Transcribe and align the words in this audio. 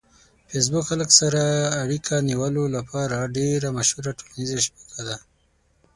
فېسبوک 0.49 0.83
خلک 0.91 1.09
سره 1.19 1.41
اړیکه 1.83 2.13
نیولو 2.29 2.63
لپاره 2.75 3.17
ډېره 3.37 3.67
مشهوره 3.77 4.11
ټولنیزه 4.19 4.57
شبکه 4.65 5.01
ده. 5.07 5.17